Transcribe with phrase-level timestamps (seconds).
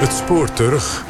[0.00, 1.04] Het spoor terug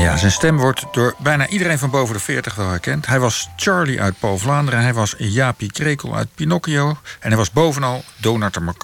[0.00, 3.06] ja, zijn stem wordt door bijna iedereen van boven de 40 wel herkend.
[3.06, 4.80] Hij was Charlie uit Paul Vlaanderen.
[4.80, 6.88] Hij was Jaapie Krekel uit Pinocchio.
[6.88, 8.04] En hij was bovenal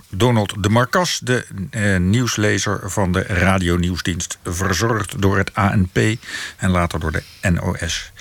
[0.08, 4.38] Donald de Marcas, de eh, nieuwslezer van de radionieuwsdienst.
[4.44, 5.98] Verzorgd door het ANP
[6.56, 8.12] en later door de NOS.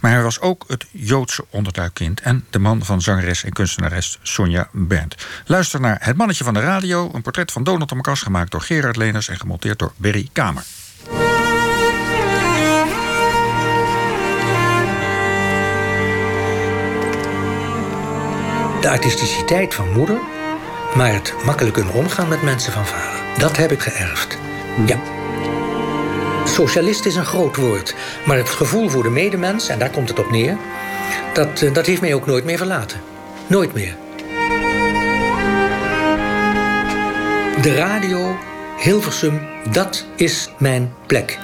[0.00, 4.68] Maar hij was ook het Joodse onderduikkind en de man van zangeres en kunstenares Sonja
[4.72, 5.26] Berndt.
[5.46, 8.62] Luister naar Het Mannetje van de Radio, een portret van Donald de Marcas gemaakt door
[8.62, 10.64] Gerard Leners en gemonteerd door Berry Kamer.
[18.86, 20.20] de artisticiteit van moeder,
[20.96, 23.20] maar het makkelijk kunnen omgaan met mensen van vader.
[23.38, 24.38] Dat heb ik geërfd.
[24.86, 24.98] Ja.
[26.44, 27.94] Socialist is een groot woord,
[28.26, 30.56] maar het gevoel voor de medemens, en daar komt het op neer,
[31.32, 33.00] dat, eh, dat heeft mij ook nooit meer verlaten.
[33.46, 33.96] Nooit meer.
[37.62, 38.36] De radio,
[38.78, 41.38] Hilversum, dat is mijn plek.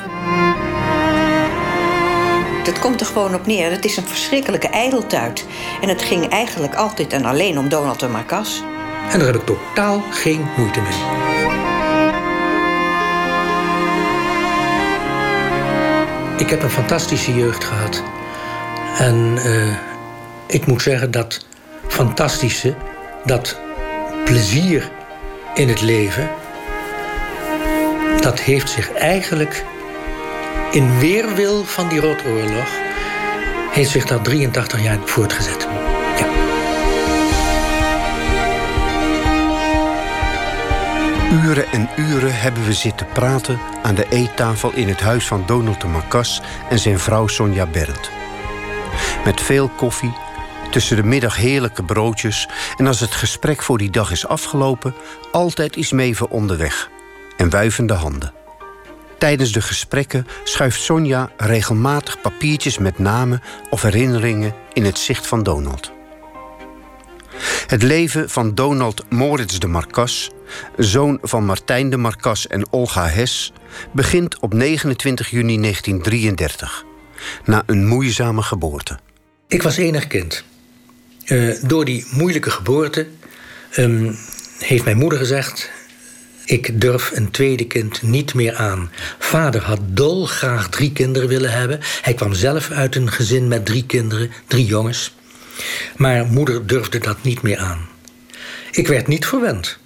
[2.65, 3.71] Het komt er gewoon op neer.
[3.71, 5.47] Het is een verschrikkelijke ijdeltuit.
[5.81, 8.63] En het ging eigenlijk altijd en alleen om Donald de Marcas.
[9.11, 11.20] En daar heb ik totaal geen moeite mee.
[16.36, 18.03] Ik heb een fantastische jeugd gehad.
[18.98, 19.77] En uh,
[20.47, 21.47] ik moet zeggen dat
[21.89, 22.75] fantastische,
[23.25, 23.58] dat
[24.25, 24.91] plezier
[25.55, 26.30] in het leven,
[28.20, 29.64] dat heeft zich eigenlijk
[30.70, 32.69] in weerwil van die rotoorlog
[33.73, 35.69] heeft zich dat 83 jaar voortgezet.
[41.33, 45.81] Uren en uren hebben we zitten praten aan de eettafel in het huis van Donald
[45.81, 48.11] de Marcas en zijn vrouw Sonja Bernd.
[49.25, 50.13] Met veel koffie,
[50.71, 54.95] tussen de middag heerlijke broodjes en als het gesprek voor die dag is afgelopen,
[55.31, 56.91] altijd is Meven onderweg
[57.37, 58.33] en wuivende handen.
[59.19, 65.42] Tijdens de gesprekken schuift Sonja regelmatig papiertjes met namen of herinneringen in het zicht van
[65.42, 65.92] Donald.
[67.67, 70.31] Het leven van Donald Moritz de Marcas,
[70.77, 73.52] zoon van Martijn de Marcas en Olga Hes,
[73.92, 76.85] begint op 29 juni 1933,
[77.45, 78.98] na een moeizame geboorte.
[79.48, 80.45] Ik was enig kind.
[81.27, 83.07] Uh, door die moeilijke geboorte
[83.77, 84.17] um,
[84.58, 85.70] heeft mijn moeder gezegd:
[86.45, 88.91] ik durf een tweede kind niet meer aan.
[89.18, 91.80] Vader had dolgraag drie kinderen willen hebben.
[92.02, 95.14] Hij kwam zelf uit een gezin met drie kinderen, drie jongens.
[95.96, 97.89] Maar moeder durfde dat niet meer aan.
[98.70, 99.79] Ik werd niet verwend.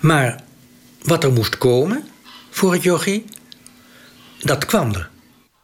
[0.00, 0.42] Maar
[1.02, 2.04] wat er moest komen
[2.50, 3.24] voor het jochie,
[4.40, 5.08] dat kwam er.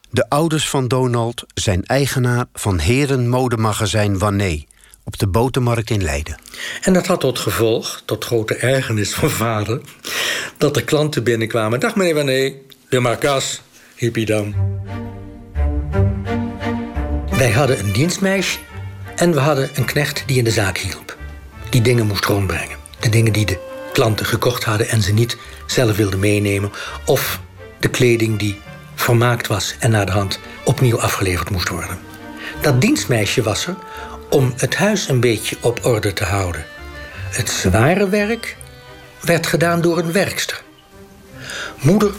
[0.09, 4.63] De ouders van Donald zijn eigenaar van herenmodemagazijn Wanné
[5.03, 6.39] op de botermarkt in Leiden.
[6.81, 9.81] En dat had tot gevolg, tot grote ergernis van vader,
[10.57, 11.79] dat er klanten binnenkwamen.
[11.79, 12.53] Dag meneer Wanné,
[12.89, 13.61] de Marcas,
[13.95, 14.55] hippie dan.
[17.29, 18.57] Wij hadden een dienstmeisje
[19.15, 21.17] en we hadden een knecht die in de zaak hielp.
[21.69, 22.77] Die dingen moest rondbrengen.
[22.99, 26.71] De dingen die de klanten gekocht hadden en ze niet zelf wilden meenemen.
[27.05, 27.39] Of
[27.79, 28.61] de kleding die
[28.95, 31.99] vermaakt was en naar de hand opnieuw afgeleverd moest worden.
[32.61, 33.75] Dat dienstmeisje was er
[34.29, 36.65] om het huis een beetje op orde te houden.
[37.29, 38.57] Het zware werk
[39.21, 40.61] werd gedaan door een werkster.
[41.79, 42.11] Moeder,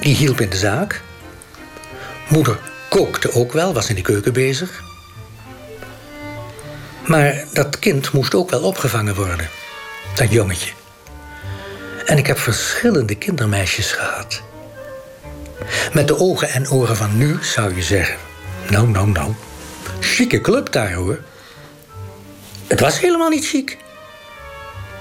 [0.00, 1.02] die hielp in de zaak.
[2.28, 2.58] Moeder
[2.88, 4.82] kookte ook wel, was in de keuken bezig.
[7.06, 9.48] Maar dat kind moest ook wel opgevangen worden.
[10.14, 10.72] Dat jongetje.
[12.06, 14.42] En ik heb verschillende kindermeisjes gehad.
[15.92, 18.16] Met de ogen en oren van nu zou je zeggen:
[18.70, 19.32] Nou, nou, nou.
[20.00, 21.18] Chique club daar hoor.
[22.66, 23.78] Het was helemaal niet chic.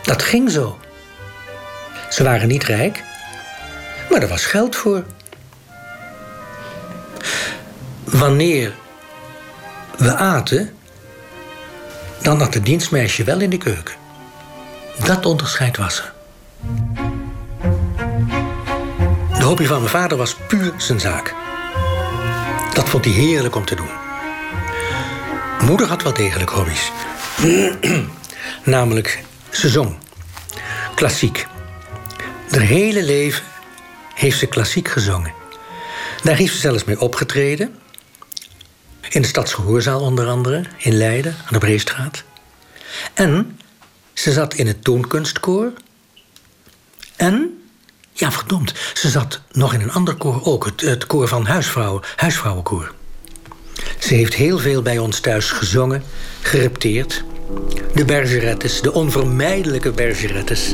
[0.03, 0.79] Dat ging zo.
[2.09, 3.03] Ze waren niet rijk,
[4.09, 5.03] maar er was geld voor.
[8.03, 8.73] Wanneer
[9.97, 10.73] we aten,
[12.21, 14.00] dan had het dienstmeisje wel in de keuken.
[14.99, 16.13] Dat onderscheid was er.
[19.37, 21.35] De hobby van mijn vader was puur zijn zaak.
[22.73, 23.89] Dat vond hij heerlijk om te doen.
[25.61, 26.91] Moeder had wel degelijk hobby's.
[28.63, 29.97] Namelijk, ze zong.
[30.95, 31.47] Klassiek.
[32.49, 33.43] Haar hele leven
[34.13, 35.33] heeft ze klassiek gezongen.
[36.23, 37.75] Daar heeft ze zelfs mee opgetreden.
[39.09, 42.23] In de Stadsgehoorzaal onder andere, in Leiden, aan de Breestraat.
[43.13, 43.59] En
[44.21, 45.73] ze zat in het toonkunstkoor.
[47.15, 47.61] En,
[48.13, 50.65] ja verdomd, ze zat nog in een ander koor ook.
[50.65, 52.93] Het, het koor van huisvrouwen, huisvrouwenkoor.
[53.99, 56.03] Ze heeft heel veel bij ons thuis gezongen,
[56.41, 57.23] gerepteerd.
[57.95, 60.71] De bergerettes, de onvermijdelijke bergerettes.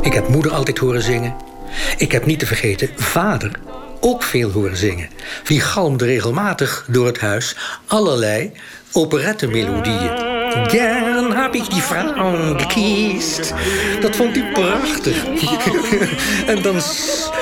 [0.00, 1.50] Ik heb moeder altijd horen zingen.
[1.96, 3.50] Ik heb niet te vergeten vader
[4.00, 5.08] ook veel horen zingen.
[5.44, 8.52] Wie galmde regelmatig door het huis allerlei
[8.92, 10.30] operettemelodieën.
[10.66, 13.54] Gern heb ik die vrouw gekiest.
[14.00, 15.24] Dat vond hij prachtig.
[16.52, 16.80] en dan,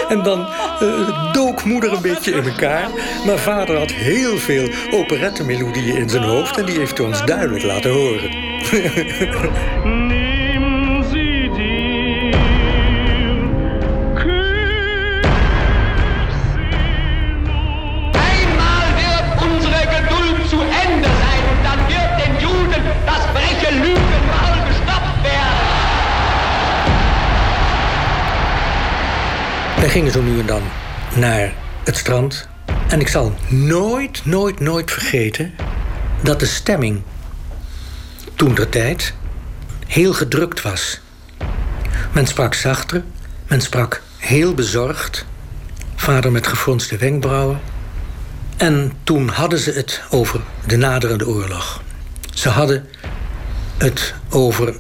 [0.09, 0.49] en dan
[0.83, 2.89] uh, dook moeder een beetje in elkaar.
[3.27, 6.59] Maar vader had heel veel operettemelodieën in zijn hoofd...
[6.59, 8.31] en die heeft hij ons duidelijk laten horen.
[29.81, 30.63] Wij gingen zo nu en dan
[31.15, 31.53] naar
[31.85, 32.49] het strand.
[32.89, 35.55] En ik zal nooit, nooit, nooit vergeten
[36.23, 37.03] dat de stemming
[38.35, 39.15] toen der tijd
[39.87, 41.01] heel gedrukt was.
[42.13, 43.05] Men sprak zachter,
[43.47, 45.27] men sprak heel bezorgd.
[45.97, 47.61] Vader met gefronste wenkbrauwen.
[48.57, 51.83] En toen hadden ze het over de naderende oorlog.
[52.35, 52.87] Ze hadden
[53.79, 54.77] het over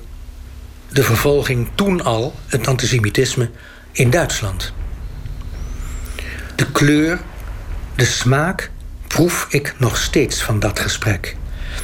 [0.88, 3.50] de vervolging toen al, het antisemitisme
[3.92, 4.72] in Duitsland.
[6.60, 7.18] De kleur,
[7.94, 8.70] de smaak
[9.06, 11.36] proef ik nog steeds van dat gesprek.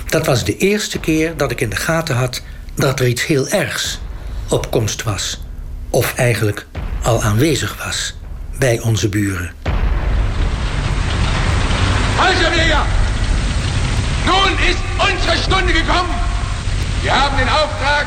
[0.06, 2.42] Dat was de eerste keer dat ik in de gaten had
[2.74, 4.00] dat er iets heel ergs
[4.48, 5.40] op komst was.
[5.90, 6.66] Of eigenlijk
[7.02, 8.16] al aanwezig was
[8.58, 9.52] bij onze buren.
[12.16, 12.84] Halsjäger!
[14.24, 16.16] Nun ist unsere Stunde gekommen.
[17.02, 18.06] Wir haben den Auftrag,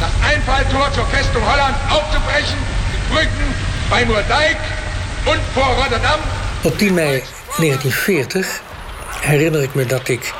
[0.00, 2.58] das Einfalltor zur Festung Holland aufzubrechen,
[2.92, 3.48] die Brücken
[3.90, 4.56] bei Moerdijk.
[6.62, 7.22] Op 10 mei
[7.58, 8.60] 1940
[9.20, 10.32] herinner ik me dat ik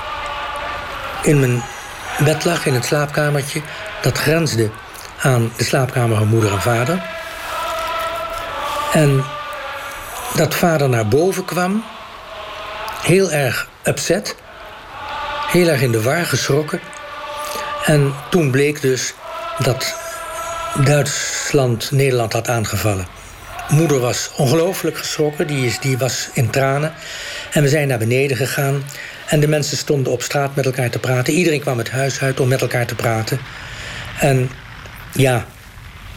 [1.23, 1.63] in mijn
[2.25, 3.61] bed lag in het slaapkamertje.
[4.03, 4.71] Dat grensde
[5.23, 7.03] aan de slaapkamer van moeder en vader.
[8.93, 9.25] En
[10.35, 11.85] dat vader naar boven kwam,
[13.03, 14.37] heel erg upset,
[15.47, 16.81] heel erg in de war geschrokken.
[17.85, 19.15] En toen bleek dus
[19.59, 19.95] dat
[20.85, 23.16] Duitsland Nederland had aangevallen.
[23.69, 26.93] Moeder was ongelooflijk geschrokken, die, is, die was in tranen.
[27.53, 28.85] En we zijn naar beneden gegaan.
[29.27, 31.35] En de mensen stonden op straat met elkaar te praten.
[31.35, 33.41] Iedereen kwam het huis uit om met elkaar te praten.
[34.21, 34.51] En
[35.13, 35.47] ja,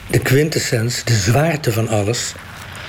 [0.07, 2.33] de quintessens, de zwaarte van alles,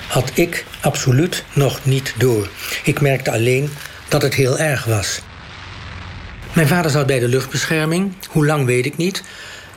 [0.09, 2.49] had ik absoluut nog niet door.
[2.85, 3.71] Ik merkte alleen
[4.09, 5.21] dat het heel erg was.
[6.53, 8.13] Mijn vader zat bij de luchtbescherming.
[8.29, 9.23] Hoe lang weet ik niet.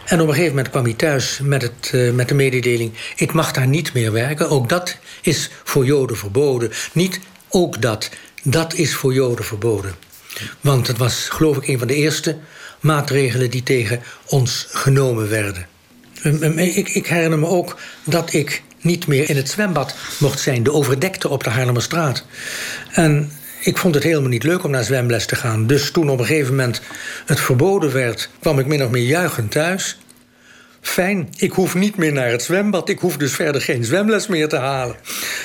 [0.05, 3.33] En op een gegeven moment kwam hij thuis met, het, uh, met de mededeling: Ik
[3.33, 4.49] mag daar niet meer werken.
[4.49, 6.71] Ook dat is voor Joden verboden.
[6.93, 7.19] Niet
[7.49, 8.09] ook dat.
[8.43, 9.95] Dat is voor Joden verboden.
[10.61, 12.37] Want het was, geloof ik, een van de eerste
[12.79, 15.67] maatregelen die tegen ons genomen werden.
[16.55, 20.71] Ik, ik herinner me ook dat ik niet meer in het zwembad mocht zijn, de
[20.71, 22.25] overdekte op de Haarlemmerstraat.
[22.91, 23.31] En
[23.63, 25.67] ik vond het helemaal niet leuk om naar zwemles te gaan.
[25.67, 26.81] Dus toen op een gegeven moment
[27.25, 29.97] het verboden werd, kwam ik min of meer juichend thuis.
[30.81, 32.89] Fijn, ik hoef niet meer naar het zwembad.
[32.89, 34.95] Ik hoef dus verder geen zwemles meer te halen.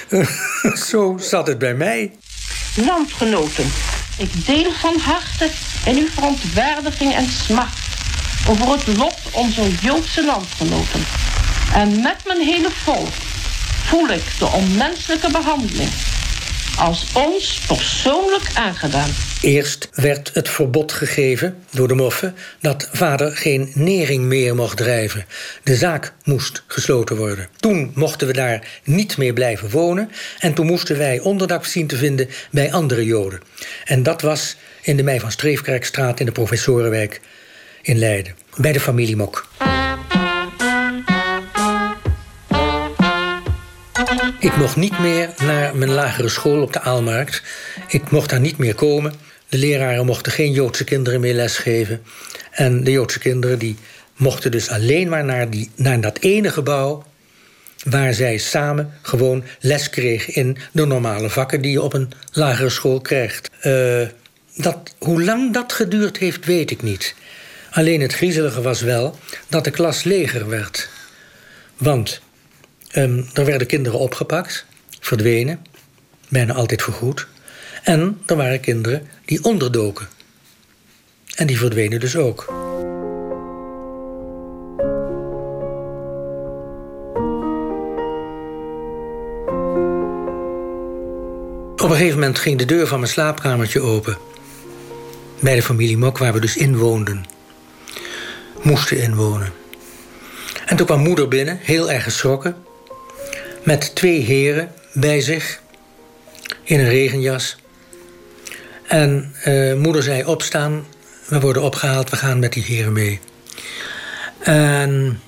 [0.91, 2.13] Zo zat het bij mij.
[2.77, 3.65] Landgenoten,
[4.19, 5.51] ik deel van harte
[5.85, 7.79] in uw verontwaardiging en smacht
[8.49, 11.05] over het lot onze Joodse landgenoten.
[11.75, 13.13] En met mijn hele volk
[13.85, 15.91] voel ik de onmenselijke behandeling
[16.79, 19.11] als ons persoonlijk aangedaan.
[19.43, 25.25] Eerst werd het verbod gegeven door de moffen dat vader geen nering meer mocht drijven.
[25.63, 27.49] De zaak moest gesloten worden.
[27.57, 31.97] Toen mochten we daar niet meer blijven wonen en toen moesten wij onderdak zien te
[31.97, 33.41] vinden bij andere Joden.
[33.85, 37.21] En dat was in de Mei van Streefkerkstraat in de Professorenwijk
[37.83, 39.47] in Leiden, bij de familie Mok.
[44.41, 47.43] Ik mocht niet meer naar mijn lagere school op de Aalmarkt.
[47.89, 49.15] Ik mocht daar niet meer komen.
[49.49, 52.03] De leraren mochten geen Joodse kinderen meer lesgeven.
[52.51, 53.77] En de Joodse kinderen die
[54.17, 57.05] mochten dus alleen maar naar, die, naar dat ene gebouw...
[57.85, 61.61] waar zij samen gewoon les kregen in de normale vakken...
[61.61, 63.51] die je op een lagere school krijgt.
[63.63, 64.07] Uh,
[64.57, 67.15] dat, hoe lang dat geduurd heeft, weet ik niet.
[67.71, 69.19] Alleen het griezelige was wel
[69.49, 70.89] dat de klas leger werd.
[71.77, 72.21] Want
[72.89, 74.67] Ehm, um, er werden kinderen opgepakt,
[75.01, 75.67] verdwenen,
[76.29, 77.27] bijna altijd vergoed.
[77.83, 80.09] En er waren kinderen die onderdoken.
[81.35, 82.47] En die verdwenen dus ook.
[91.83, 94.19] Op een gegeven moment ging de deur van mijn slaapkamertje open.
[95.41, 97.25] Bij de familie Mok, waar we dus inwoonden.
[98.63, 99.53] Moesten inwonen.
[100.67, 102.57] En toen kwam moeder binnen, heel erg geschrokken.
[103.69, 105.61] Met twee heren bij zich.
[106.63, 107.57] In een regenjas.
[108.87, 110.87] En uh, moeder zei opstaan.
[111.27, 113.21] We worden opgehaald, we gaan met die heren mee.
[114.39, 115.21] En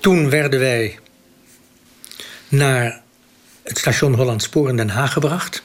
[0.00, 0.98] toen werden wij
[2.48, 3.02] naar
[3.62, 5.62] het station Holland Spoor in Den Haag gebracht.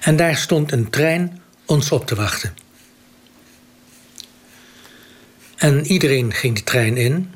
[0.00, 2.56] En daar stond een trein ons op te wachten.
[5.56, 7.34] En iedereen ging de trein in.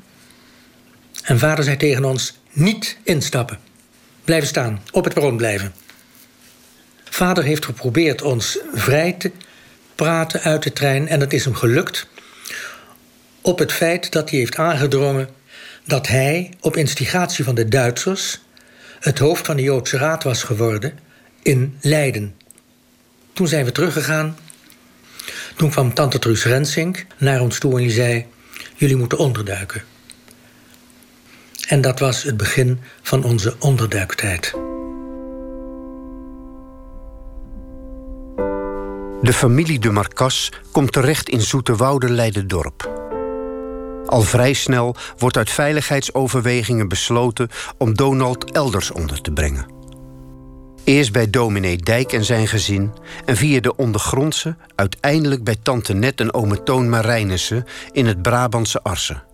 [1.23, 3.59] En vader zei tegen ons: niet instappen.
[4.23, 5.73] Blijven staan, op het perron blijven.
[7.03, 9.31] Vader heeft geprobeerd ons vrij te
[9.95, 12.07] praten uit de trein en het is hem gelukt.
[13.41, 15.29] Op het feit dat hij heeft aangedrongen
[15.85, 18.39] dat hij op instigatie van de Duitsers
[18.99, 20.99] het hoofd van de Joodse Raad was geworden
[21.41, 22.35] in Leiden.
[23.33, 24.37] Toen zijn we teruggegaan.
[25.55, 28.25] Toen kwam tante Truus Rensink naar ons toe en die zei:
[28.75, 29.83] Jullie moeten onderduiken.
[31.69, 34.51] En dat was het begin van onze onderduiktijd.
[39.21, 42.89] De familie de Marcas komt terecht in Zoeterwoude Leidendorp.
[44.05, 49.65] Al vrij snel wordt uit veiligheidsoverwegingen besloten om Donald elders onder te brengen.
[50.83, 52.91] Eerst bij dominee Dijk en zijn gezin
[53.25, 58.83] en via de ondergrondse uiteindelijk bij tante Net en ome Toon Marijnissen in het Brabantse
[58.83, 59.28] Arsen.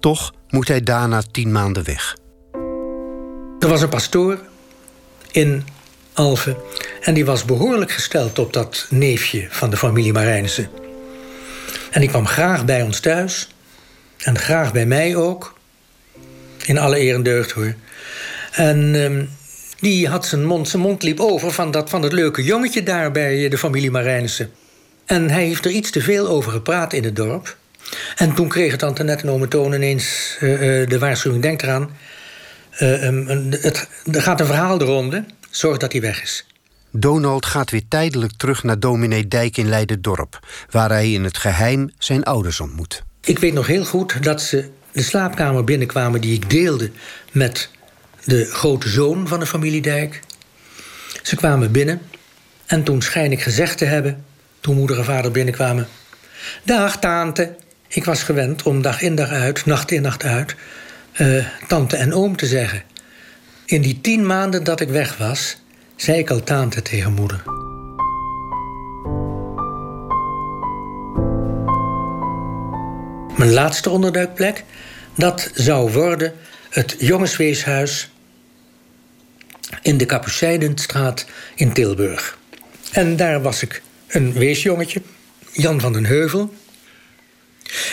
[0.00, 2.16] Toch moet hij daarna tien maanden weg.
[3.58, 4.38] Er was een pastoor
[5.30, 5.64] in
[6.12, 6.56] Alphen
[7.00, 10.70] en die was behoorlijk gesteld op dat neefje van de familie Marijnissen.
[11.90, 13.48] En die kwam graag bij ons thuis.
[14.18, 15.56] En graag bij mij ook.
[16.66, 17.74] In alle eer en deugd hoor.
[18.52, 19.24] En ehm,
[19.80, 23.10] die had zijn mond, zijn mond liep over van dat, van dat leuke jongetje daar
[23.10, 24.50] bij de familie Marijnissen.
[25.06, 27.56] En hij heeft er iets te veel over gepraat in het dorp.
[28.16, 31.90] En toen kregen tante Net en ome Toon ineens uh, uh, de waarschuwing, denk eraan...
[32.80, 36.46] Uh, um, het, er gaat een verhaal de ronde, zorg dat hij weg is.
[36.90, 40.38] Donald gaat weer tijdelijk terug naar dominee Dijk in Leiden-dorp...
[40.70, 43.02] waar hij in het geheim zijn ouders ontmoet.
[43.20, 46.20] Ik weet nog heel goed dat ze de slaapkamer binnenkwamen...
[46.20, 46.90] die ik deelde
[47.32, 47.70] met
[48.24, 50.20] de grote zoon van de familie Dijk.
[51.22, 52.00] Ze kwamen binnen
[52.66, 54.24] en toen schijn ik gezegd te hebben...
[54.60, 55.88] toen moeder en vader binnenkwamen...
[56.64, 57.56] Dag, tante.
[57.88, 60.54] Ik was gewend om dag in dag uit, nacht in nacht uit...
[61.20, 62.82] Uh, tante en oom te zeggen.
[63.64, 65.60] In die tien maanden dat ik weg was
[65.96, 67.42] zei ik al tante tegen moeder.
[73.36, 74.64] Mijn laatste onderduikplek,
[75.14, 76.32] dat zou worden
[76.70, 78.10] het jongensweeshuis
[79.82, 82.38] in de Kapucijnenstraat in Tilburg.
[82.92, 85.02] En daar was ik een weesjongetje,
[85.52, 86.54] Jan van den Heuvel.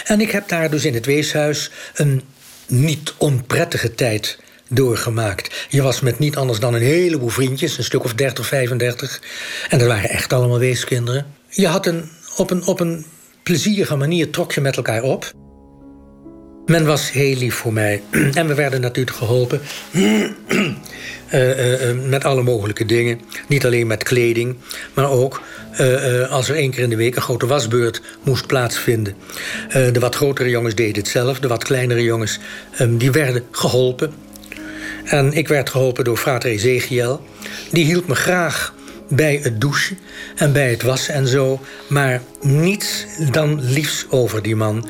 [0.03, 2.21] En ik heb daar dus in het weeshuis een
[2.67, 4.39] niet onprettige tijd
[4.69, 5.65] doorgemaakt.
[5.69, 9.21] Je was met niet anders dan een heleboel vriendjes, een stuk of 30, 35.
[9.69, 11.25] En dat waren echt allemaal weeskinderen.
[11.49, 13.05] Je had een, op, een, op een
[13.43, 15.31] plezierige manier trok je met elkaar op.
[16.65, 18.01] Men was heel lief voor mij.
[18.33, 19.61] En we werden natuurlijk geholpen.
[21.33, 23.21] Uh, uh, met alle mogelijke dingen.
[23.47, 24.55] Niet alleen met kleding,
[24.93, 25.41] maar ook
[26.29, 29.15] als er één keer in de week een grote wasbeurt moest plaatsvinden.
[29.69, 32.39] de wat grotere jongens deden het zelf, de wat kleinere jongens
[32.79, 34.13] um, die werden geholpen.
[35.05, 37.25] En ik werd geholpen door frater Ezekiel.
[37.71, 38.74] Die hielp me graag
[39.07, 39.97] bij het douchen
[40.35, 41.59] en bij het wassen en zo.
[41.87, 44.89] Maar niets dan liefs over die man.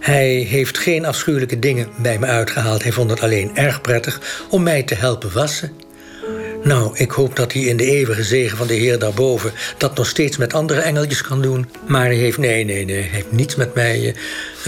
[0.00, 2.82] Hij heeft geen afschuwelijke dingen bij me uitgehaald.
[2.82, 5.72] Hij vond het alleen erg prettig om mij te helpen wassen.
[6.66, 9.52] Nou, ik hoop dat hij in de eeuwige zegen van de Heer daarboven...
[9.78, 11.68] dat nog steeds met andere engeltjes kan doen.
[11.86, 14.14] Maar hij heeft, nee, nee, nee, hij heeft niets met mij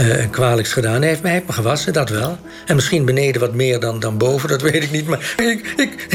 [0.00, 1.00] uh, kwalijks gedaan.
[1.00, 2.38] Hij heeft, mij gewassen, dat wel.
[2.66, 5.06] En misschien beneden wat meer dan, dan boven, dat weet ik niet.
[5.06, 6.06] Maar ik, ik,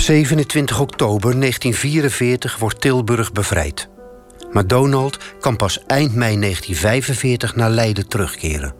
[0.00, 3.88] 27 oktober 1944 wordt Tilburg bevrijd.
[4.52, 8.74] Maar Donald kan pas eind mei 1945 naar Leiden terugkeren.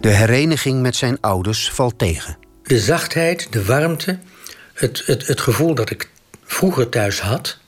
[0.00, 2.38] De hereniging met zijn ouders valt tegen.
[2.62, 4.18] De zachtheid, de warmte,
[4.74, 6.10] het, het, het gevoel dat ik
[6.44, 7.58] vroeger thuis had,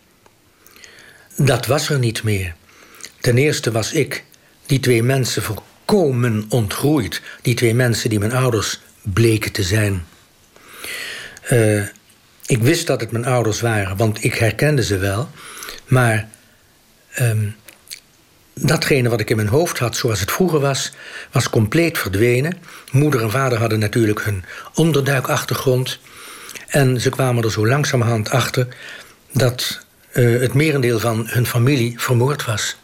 [1.36, 2.54] dat was er niet meer.
[3.20, 4.24] Ten eerste was ik
[4.66, 7.22] die twee mensen volkomen ontgroeid.
[7.42, 10.06] Die twee mensen die mijn ouders bleken te zijn.
[11.50, 11.82] Uh,
[12.48, 15.28] ik wist dat het mijn ouders waren, want ik herkende ze wel.
[15.86, 16.28] Maar
[17.20, 17.56] um,
[18.54, 20.92] datgene wat ik in mijn hoofd had zoals het vroeger was,
[21.32, 22.58] was compleet verdwenen.
[22.92, 25.98] Moeder en vader hadden natuurlijk hun onderduikachtergrond.
[26.66, 28.68] En ze kwamen er zo langzamerhand achter
[29.32, 29.80] dat
[30.12, 32.76] uh, het merendeel van hun familie vermoord was.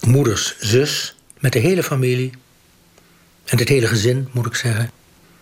[0.00, 2.32] Moeders zus met de hele familie.
[3.44, 4.90] En het hele gezin, moet ik zeggen.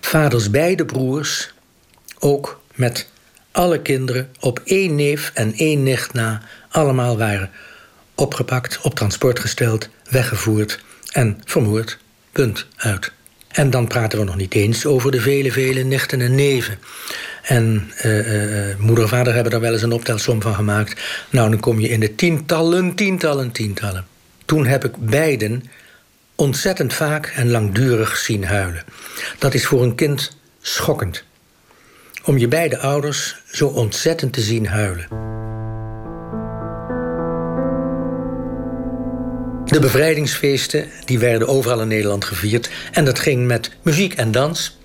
[0.00, 1.54] Vaders beide broers,
[2.18, 3.08] ook met
[3.52, 7.50] alle kinderen op één neef en één nicht na, allemaal waren
[8.14, 10.80] opgepakt, op transport gesteld, weggevoerd
[11.12, 11.98] en vermoord.
[12.32, 13.12] Punt uit.
[13.48, 16.78] En dan praten we nog niet eens over de vele, vele nichten en neven.
[17.42, 21.00] En uh, uh, moeder en vader hebben daar wel eens een optelsom van gemaakt.
[21.30, 24.06] Nou, dan kom je in de tientallen, tientallen, tientallen.
[24.44, 25.64] Toen heb ik beiden
[26.34, 28.84] ontzettend vaak en langdurig zien huilen.
[29.38, 31.24] Dat is voor een kind schokkend.
[32.26, 35.06] Om je beide ouders zo ontzettend te zien huilen.
[39.64, 42.70] De bevrijdingsfeesten die werden overal in Nederland gevierd.
[42.92, 44.78] En dat ging met muziek en dans.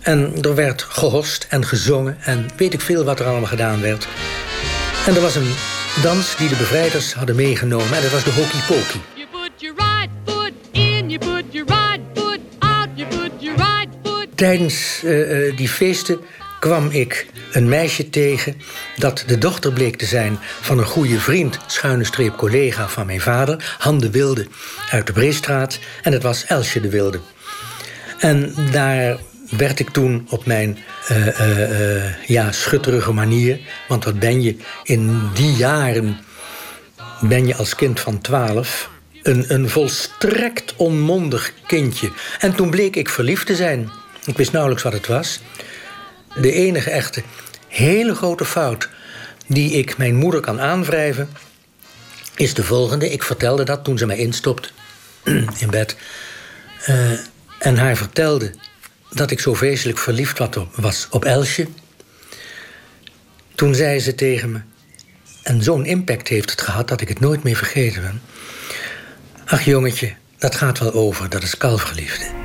[0.00, 4.08] En er werd gehost en gezongen en weet ik veel wat er allemaal gedaan werd.
[5.06, 5.54] En er was een
[6.02, 9.00] dans die de bevrijders hadden meegenomen en dat was de Hokey Pokey.
[14.34, 16.20] Tijdens uh, die feesten
[16.60, 18.60] kwam ik een meisje tegen
[18.96, 23.20] dat de dochter bleek te zijn van een goede vriend, schuine streep collega van mijn
[23.20, 24.46] vader, Han de Wilde
[24.90, 25.78] uit de Breestraat.
[26.02, 27.20] En het was Elsje de Wilde.
[28.18, 29.18] En daar
[29.50, 30.78] werd ik toen op mijn
[31.10, 36.18] uh, uh, uh, ja, schutterige manier, want wat ben je in die jaren,
[37.20, 38.90] ben je als kind van twaalf
[39.22, 42.10] een, een volstrekt onmondig kindje.
[42.38, 43.90] En toen bleek ik verliefd te zijn.
[44.24, 45.40] Ik wist nauwelijks wat het was.
[46.34, 47.22] De enige echte
[47.68, 48.88] hele grote fout
[49.46, 51.28] die ik mijn moeder kan aanwrijven,
[52.36, 53.10] is de volgende.
[53.10, 54.72] Ik vertelde dat toen ze mij instopt
[55.64, 55.96] in bed.
[56.88, 57.10] Uh,
[57.58, 58.54] en haar vertelde
[59.10, 60.38] dat ik zo vreselijk verliefd
[60.74, 61.66] was op Elsje.
[63.54, 64.60] Toen zei ze tegen me,
[65.42, 68.22] en zo'n impact heeft het gehad dat ik het nooit meer vergeten ben.
[69.44, 72.39] Ach jongetje, dat gaat wel over, dat is kalfgeliefde.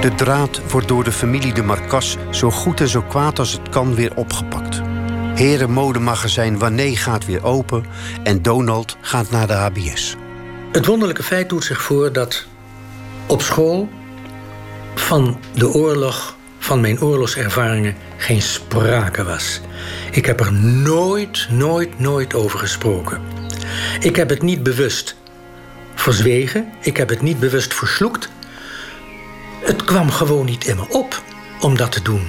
[0.00, 3.68] De draad wordt door de familie de Marcas zo goed en zo kwaad als het
[3.68, 4.80] kan weer opgepakt.
[5.34, 7.84] Herenmodemagazijn Wanneer gaat weer open
[8.22, 10.16] en Donald gaat naar de HBS.
[10.72, 12.46] Het wonderlijke feit doet zich voor dat
[13.26, 13.88] op school
[14.94, 19.60] van de oorlog, van mijn oorlogservaringen, geen sprake was.
[20.10, 23.20] Ik heb er nooit, nooit, nooit over gesproken.
[24.00, 25.16] Ik heb het niet bewust
[25.94, 28.28] verzwegen, ik heb het niet bewust versloekt.
[29.68, 31.22] Het kwam gewoon niet in me op
[31.60, 32.22] om dat te doen.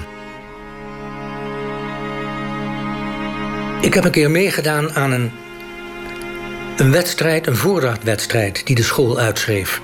[3.80, 5.30] Ik heb een keer meegedaan aan een,
[6.76, 9.80] een wedstrijd, een voorraadwedstrijd, die de school uitschreef.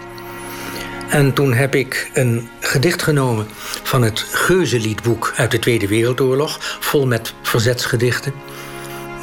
[1.09, 3.47] En toen heb ik een gedicht genomen
[3.83, 8.33] van het Geuzenliedboek uit de Tweede Wereldoorlog, vol met verzetsgedichten.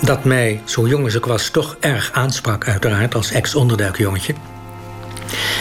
[0.01, 4.33] Dat mij, zo jong als ik was, toch erg aansprak, uiteraard, als ex-onderduikjongetje.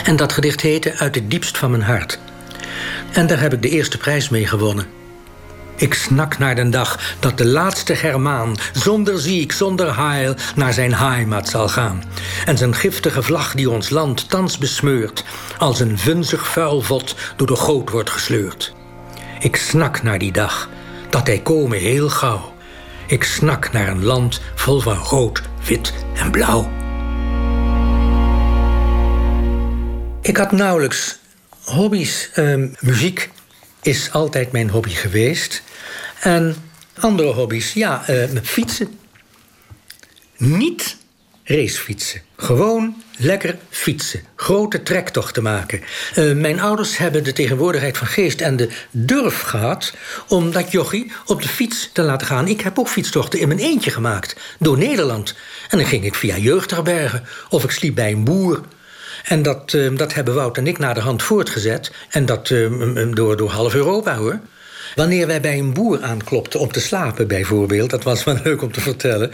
[0.04, 2.18] En dat gedicht heette Uit het diepst van mijn hart.
[3.12, 4.86] En daar heb ik de eerste prijs mee gewonnen.
[5.76, 10.94] Ik snak naar den dag dat de laatste Germaan zonder ziek, zonder heil naar zijn
[10.94, 12.02] heimat zal gaan.
[12.44, 15.24] En zijn giftige vlag die ons land thans besmeurt,
[15.58, 18.74] als een vunzig vuilvot door de goot wordt gesleurd.
[19.40, 20.68] Ik snak naar die dag,
[21.10, 22.54] dat hij komen heel gauw.
[23.06, 26.70] Ik snak naar een land vol van rood, wit en blauw.
[30.20, 31.18] Ik had nauwelijks
[31.64, 32.30] hobby's.
[32.36, 33.30] Uh, muziek
[33.82, 35.62] is altijd mijn hobby geweest.
[36.20, 36.56] En
[37.00, 38.98] andere hobby's, ja, uh, fietsen.
[40.36, 40.96] Niet
[41.44, 42.22] racefietsen.
[42.36, 44.22] Gewoon lekker fietsen.
[44.36, 45.80] Grote trektochten maken.
[46.16, 49.94] Uh, mijn ouders hebben de tegenwoordigheid van geest en de durf gehad...
[50.28, 52.48] om dat jochie op de fiets te laten gaan.
[52.48, 54.36] Ik heb ook fietstochten in mijn eentje gemaakt.
[54.58, 55.34] Door Nederland.
[55.68, 57.24] En dan ging ik via jeugdherbergen.
[57.48, 58.60] Of ik sliep bij een boer...
[59.22, 61.92] En dat, uh, dat hebben Wout en ik naar de hand voortgezet.
[62.10, 64.40] En dat uh, door, door half Europa hoor.
[64.94, 68.72] Wanneer wij bij een boer aanklopten om te slapen, bijvoorbeeld, dat was wel leuk om
[68.72, 69.30] te vertellen,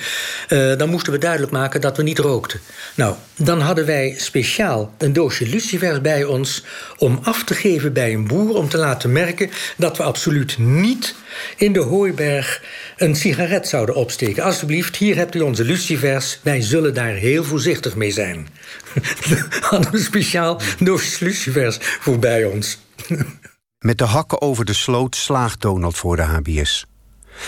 [0.49, 2.61] uh, dan moesten we duidelijk maken dat we niet rookten.
[2.95, 6.65] Nou, dan hadden wij speciaal een doosje lucifers bij ons
[6.99, 11.15] om af te geven bij een boer om te laten merken dat we absoluut niet
[11.57, 12.63] in de hooiberg
[12.97, 14.43] een sigaret zouden opsteken.
[14.43, 16.39] Alsjeblieft, hier hebt u onze lucifers.
[16.43, 18.49] Wij zullen daar heel voorzichtig mee zijn.
[19.29, 22.79] We hadden een speciaal doosje lucifers voor bij ons.
[23.79, 26.87] Met de hakken over de sloot slaagt Donald voor de HBS.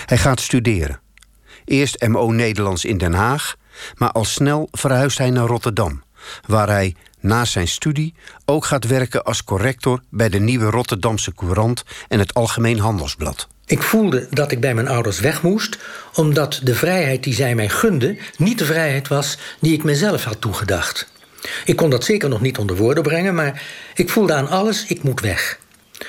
[0.06, 1.00] Hij gaat studeren.
[1.64, 3.56] Eerst MO Nederlands in Den Haag,
[3.94, 6.02] maar al snel verhuist hij naar Rotterdam,
[6.46, 8.14] waar hij naast zijn studie
[8.44, 13.48] ook gaat werken als corrector bij de nieuwe Rotterdamse Courant en het Algemeen Handelsblad.
[13.66, 15.78] Ik voelde dat ik bij mijn ouders weg moest,
[16.14, 20.40] omdat de vrijheid die zij mij gunden niet de vrijheid was die ik mezelf had
[20.40, 21.12] toegedacht.
[21.64, 23.62] Ik kon dat zeker nog niet onder woorden brengen, maar
[23.94, 25.58] ik voelde aan alles: ik moet weg.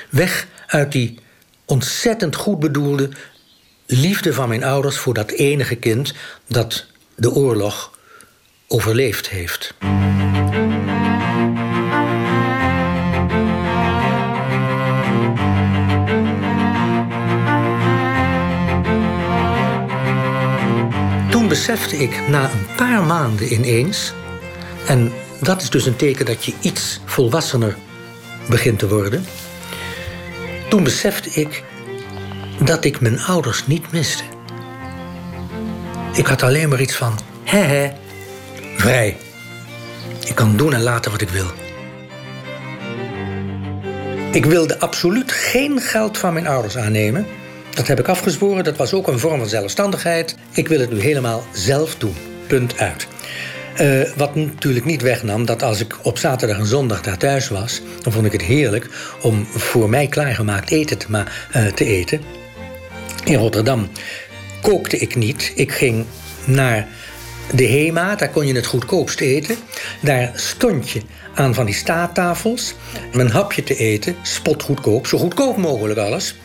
[0.09, 1.19] Weg uit die
[1.65, 3.09] ontzettend goed bedoelde
[3.85, 6.13] liefde van mijn ouders voor dat enige kind
[6.47, 7.97] dat de oorlog
[8.67, 9.73] overleefd heeft.
[21.29, 24.13] Toen besefte ik na een paar maanden ineens,
[24.87, 27.77] en dat is dus een teken dat je iets volwassener
[28.49, 29.25] begint te worden.
[30.71, 31.63] Toen besefte ik
[32.59, 34.23] dat ik mijn ouders niet miste.
[36.13, 37.91] Ik had alleen maar iets van, hè hè,
[38.77, 39.17] vrij.
[40.25, 41.45] Ik kan doen en laten wat ik wil.
[44.31, 47.27] Ik wilde absoluut geen geld van mijn ouders aannemen.
[47.73, 50.35] Dat heb ik afgezworen, dat was ook een vorm van zelfstandigheid.
[50.51, 52.15] Ik wil het nu helemaal zelf doen.
[52.47, 53.07] Punt uit.
[53.79, 57.81] Uh, wat natuurlijk niet wegnam dat als ik op zaterdag en zondag daar thuis was,
[58.01, 58.89] dan vond ik het heerlijk
[59.21, 62.21] om voor mij klaargemaakt eten te, uh, te eten.
[63.23, 63.89] In Rotterdam
[64.61, 65.51] kookte ik niet.
[65.55, 66.05] Ik ging
[66.45, 66.87] naar
[67.53, 69.55] de HEMA, daar kon je het goedkoopst eten.
[70.01, 71.01] Daar stond je
[71.35, 72.73] aan van die staattafels.
[73.11, 76.35] Een hapje te eten, spotgoedkoop, zo goedkoop mogelijk alles.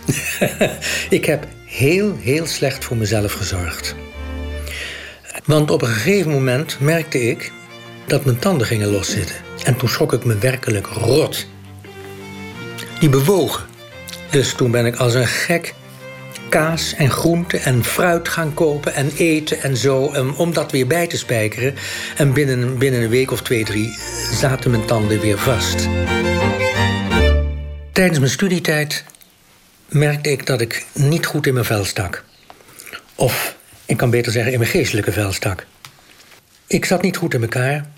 [1.11, 3.95] ik heb heel, heel slecht voor mezelf gezorgd.
[5.47, 7.53] Want op een gegeven moment merkte ik
[8.07, 9.37] dat mijn tanden gingen loszitten.
[9.65, 11.47] En toen schrok ik me werkelijk rot.
[13.01, 13.65] Die bewogen.
[14.31, 15.75] Dus toen ben ik als een gek
[16.49, 19.99] kaas en groenten en fruit gaan kopen en eten en zo.
[20.37, 21.75] om dat weer bij te spijkeren.
[22.17, 23.99] En binnen, binnen een week of twee, drie
[24.33, 25.89] zaten mijn tanden weer vast.
[27.93, 29.05] Tijdens mijn studietijd
[29.89, 32.25] merkte ik dat ik niet goed in mijn vel stak.
[33.15, 33.56] Of
[33.87, 35.66] ik kan beter zeggen in mijn geestelijke vel stak.
[36.66, 37.90] Ik zat niet goed in elkaar.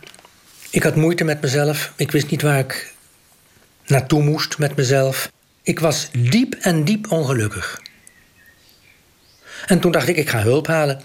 [0.70, 1.92] Ik had moeite met mezelf.
[1.96, 2.94] Ik wist niet waar ik
[3.87, 5.31] naartoe moest met mezelf.
[5.62, 7.83] Ik was diep en diep ongelukkig.
[9.66, 11.01] En toen dacht ik, ik ga hulp halen.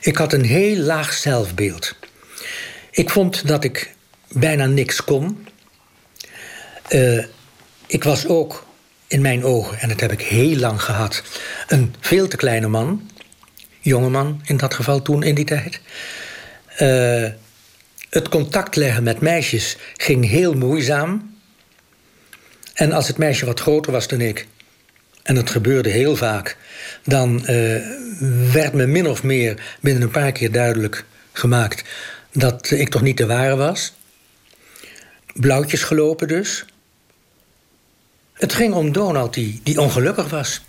[0.00, 1.96] Ik had een heel laag zelfbeeld.
[2.90, 3.94] Ik vond dat ik
[4.28, 5.46] bijna niks kon.
[6.88, 7.24] Uh,
[7.86, 8.66] ik was ook
[9.06, 11.22] in mijn ogen, en dat heb ik heel lang gehad,
[11.68, 13.10] een veel te kleine man.
[13.84, 15.80] Jongeman in dat geval toen in die tijd.
[16.80, 17.28] Uh,
[18.10, 21.36] het contact leggen met meisjes ging heel moeizaam.
[22.74, 24.46] En als het meisje wat groter was dan ik,
[25.22, 26.56] en dat gebeurde heel vaak,
[27.02, 27.76] dan uh,
[28.52, 31.84] werd me min of meer binnen een paar keer duidelijk gemaakt
[32.32, 33.92] dat ik toch niet de ware was.
[35.34, 36.64] Blauwtjes gelopen dus.
[38.32, 40.60] Het ging om Donald die, die ongelukkig was.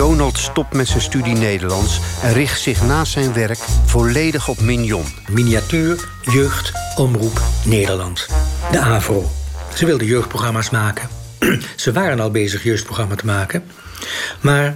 [0.00, 5.04] Donald stopt met zijn studie Nederlands en richt zich naast zijn werk volledig op Mignon.
[5.28, 8.26] Miniatuur, jeugd, omroep, Nederland.
[8.70, 9.30] De AVRO.
[9.74, 11.08] Ze wilden jeugdprogramma's maken.
[11.76, 13.64] ze waren al bezig jeugdprogramma te maken.
[14.40, 14.74] Maar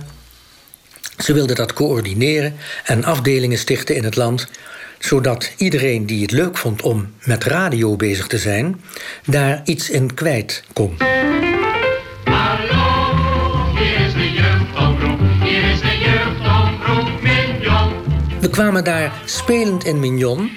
[1.19, 4.49] ze wilden dat coördineren en afdelingen stichten in het land
[4.99, 8.81] zodat iedereen die het leuk vond om met radio bezig te zijn,
[9.27, 10.97] daar iets in kwijt kon.
[18.45, 20.51] We kwamen daar spelend in Mignon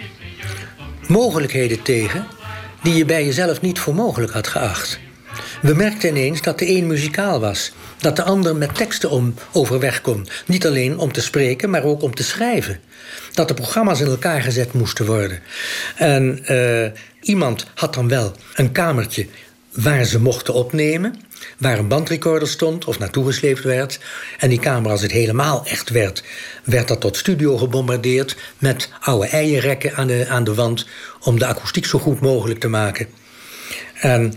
[1.07, 2.27] mogelijkheden tegen
[2.83, 4.99] die je bij jezelf niet voor mogelijk had geacht.
[5.61, 10.01] We merkten ineens dat de een muzikaal was, dat de ander met teksten om overweg
[10.01, 10.27] kon.
[10.45, 12.79] Niet alleen om te spreken, maar ook om te schrijven.
[13.33, 15.39] Dat de programma's in elkaar gezet moesten worden.
[15.95, 19.27] En uh, iemand had dan wel een kamertje
[19.71, 21.15] waar ze mochten opnemen
[21.57, 23.99] waar een bandrecorder stond of naartoe gesleept werd.
[24.37, 26.23] En die kamer, als het helemaal echt werd,
[26.63, 30.87] werd dat tot studio gebombardeerd met oude eierrekken aan de, aan de wand
[31.19, 33.07] om de akoestiek zo goed mogelijk te maken.
[33.93, 34.33] En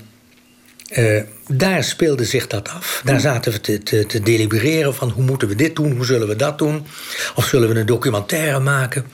[0.98, 3.02] uh, daar speelde zich dat af.
[3.04, 6.28] Daar zaten we te, te, te, delibereren van hoe moeten we dit doen, hoe zullen
[6.28, 6.86] we dat doen.
[7.34, 9.06] Of zullen we een documentaire maken,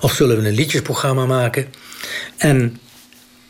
[0.00, 1.66] of zullen we een liedjesprogramma maken.
[2.36, 2.78] En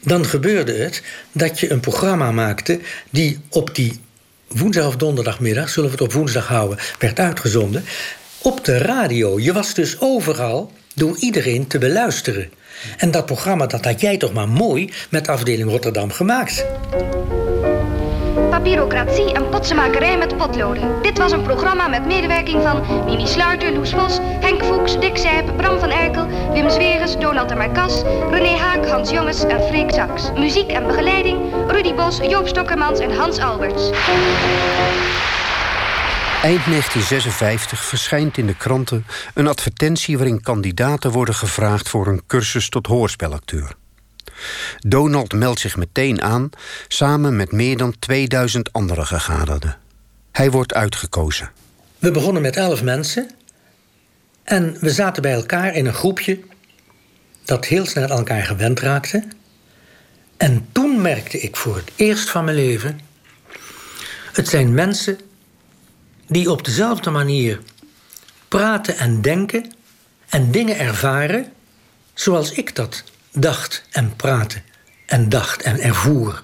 [0.05, 4.01] dan gebeurde het dat je een programma maakte die op die
[4.49, 7.85] woensdag of donderdagmiddag, zullen we het op woensdag houden, werd uitgezonden.
[8.39, 9.41] Op de radio.
[9.41, 12.51] Je was dus overal door iedereen te beluisteren.
[12.97, 16.65] En dat programma dat had jij toch maar mooi met afdeling Rotterdam gemaakt.
[18.55, 21.03] Papierocratie en potsenmakerij met potloden.
[21.03, 25.57] Dit was een programma met medewerking van Mimi Sluiter, Loes Vos, Henk Fuchs, Dick Zijp,
[25.57, 30.33] Bram van Erkel, Wim Zweres, Donald de Marcas, René Haak, Hans Jonges en Freek Saks.
[30.37, 31.39] Muziek en begeleiding
[31.69, 33.91] Rudy Bos, Joop Stokkermans en Hans Alberts.
[36.43, 42.69] Eind 1956 verschijnt in de kranten een advertentie waarin kandidaten worden gevraagd voor een cursus
[42.69, 43.75] tot hoorspelacteur.
[44.79, 46.51] Donald meldt zich meteen aan,
[46.89, 49.77] samen met meer dan 2000 andere gegadigden.
[50.33, 51.51] Hij wordt uitgekozen.
[51.99, 53.31] We begonnen met elf mensen.
[54.45, 56.41] En we zaten bij elkaar in een groepje
[57.45, 59.25] dat heel snel aan elkaar gewend raakte.
[60.37, 63.01] En toen merkte ik voor het eerst van mijn leven...
[64.33, 65.19] het zijn mensen
[66.27, 67.61] die op dezelfde manier
[68.49, 69.73] praten en denken...
[70.29, 71.53] en dingen ervaren
[72.15, 74.63] zoals ik dat dacht en praatte
[75.07, 76.43] en dacht en ervoer.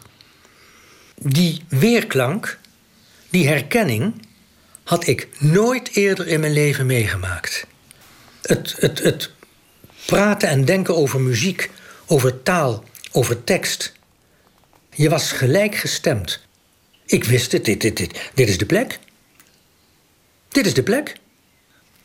[1.16, 2.59] Die weerklank,
[3.31, 4.14] die herkenning,
[4.83, 7.66] had ik nooit eerder in mijn leven meegemaakt.
[8.42, 9.31] Het, het, het
[10.07, 11.70] praten en denken over muziek,
[12.07, 13.92] over taal, over tekst.
[14.94, 16.40] Je was gelijk gestemd.
[17.07, 18.98] Ik wist het, dit, dit, dit, dit is de plek.
[20.48, 21.16] Dit is de plek.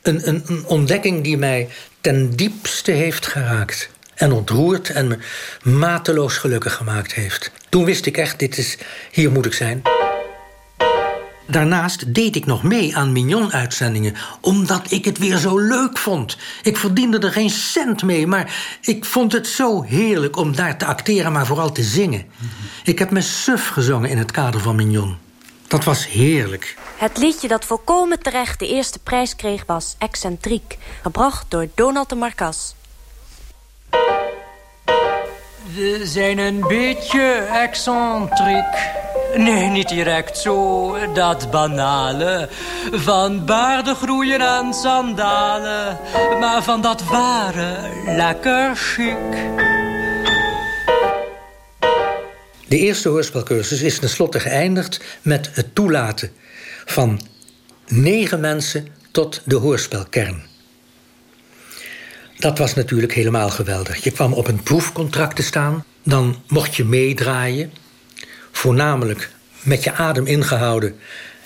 [0.01, 1.69] Een, een, een ontdekking die mij
[2.01, 5.17] ten diepste heeft geraakt en ontroerd en me
[5.63, 7.51] mateloos gelukkig gemaakt heeft.
[7.69, 8.77] Toen wist ik echt, dit is,
[9.11, 9.81] hier moet ik zijn.
[11.47, 16.37] Daarnaast deed ik nog mee aan Mignon-uitzendingen, omdat ik het weer zo leuk vond.
[16.63, 20.85] Ik verdiende er geen cent mee, maar ik vond het zo heerlijk om daar te
[20.85, 22.25] acteren, maar vooral te zingen.
[22.83, 25.17] Ik heb me suf gezongen in het kader van Mignon.
[25.67, 26.77] Dat was heerlijk.
[26.97, 32.15] Het liedje dat volkomen terecht de eerste prijs kreeg was Excentriek, gebracht door Donald de
[32.15, 32.75] Marcas.
[35.73, 38.93] We zijn een beetje excentriek.
[39.35, 42.49] Nee, niet direct zo, dat banale.
[42.91, 45.99] Van baarden groeien en sandalen.
[46.39, 49.53] Maar van dat ware, lekker chic.
[52.67, 56.31] De eerste hoorspelcursus is tenslotte geëindigd met het toelaten
[56.85, 57.21] van
[57.87, 60.54] negen mensen tot de hoorspelkern.
[62.37, 64.03] Dat was natuurlijk helemaal geweldig.
[64.03, 67.71] Je kwam op een proefcontract te staan, dan mocht je meedraaien,
[68.51, 69.29] voornamelijk
[69.63, 70.95] met je adem ingehouden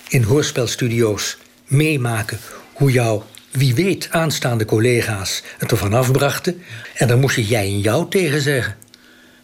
[0.08, 2.38] in hoorspelstudio's meemaken
[2.72, 6.62] hoe jouw, wie weet, aanstaande collega's het ervan afbrachten.
[6.94, 8.76] En dan moest je jij en jou tegen zeggen.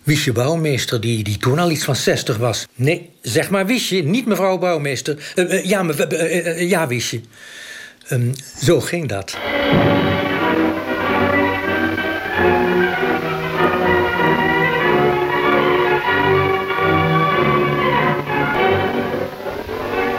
[0.02, 2.66] Wiesje Bouwmeester, die, die toen al iets van 60 was.
[2.74, 5.32] Nee, zeg maar Wiesje, niet mevrouw Bouwmeester.
[5.35, 7.20] Uh, uh, ja, me, uh, ja, Wiesje.
[8.11, 8.32] Um,
[8.62, 9.37] zo ging dat.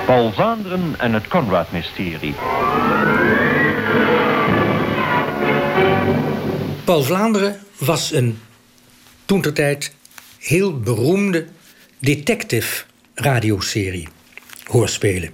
[0.07, 2.33] Paul Vlaanderen en het Conrad-mysterie.
[6.83, 8.39] Paul Vlaanderen was een
[9.25, 9.93] toen ter tijd
[10.39, 11.45] heel beroemde
[11.99, 14.07] detective radioserie,
[14.63, 15.33] hoorspelen.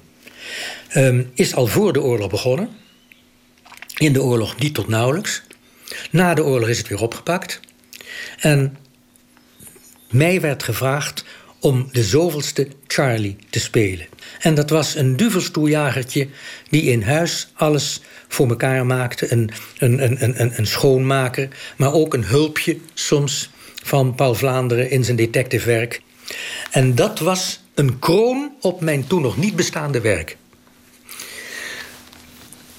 [0.96, 2.70] Um, is al voor de oorlog begonnen.
[3.98, 5.44] In de oorlog niet tot nauwelijks.
[6.12, 7.60] Na de oorlog is het weer opgepakt.
[8.40, 8.78] En
[10.10, 11.26] mij werd gevraagd
[11.64, 14.06] om de zoveelste Charlie te spelen.
[14.40, 16.28] En dat was een duvelstoeljagertje
[16.70, 19.32] die in huis alles voor elkaar maakte.
[19.32, 21.48] Een, een, een, een, een schoonmaker,
[21.78, 23.50] maar ook een hulpje soms
[23.84, 26.02] van Paul Vlaanderen in zijn detectivewerk.
[26.72, 30.38] En dat was een kroon op mijn toen nog niet bestaande werk.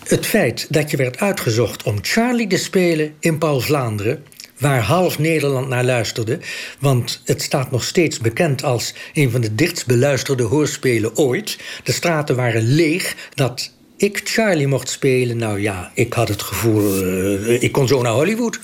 [0.04, 4.24] Het feit dat je werd uitgezocht om Charlie te spelen in Paul Vlaanderen
[4.58, 6.38] waar half Nederland naar luisterde.
[6.78, 11.58] Want het staat nog steeds bekend als een van de dichtst beluisterde hoorspelen ooit.
[11.84, 15.36] De straten waren leeg dat ik Charlie mocht spelen.
[15.36, 18.60] Nou ja, ik had het gevoel, uh, ik kon zo naar Hollywood.